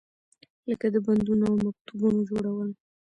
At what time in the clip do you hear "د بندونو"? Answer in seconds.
0.93-1.43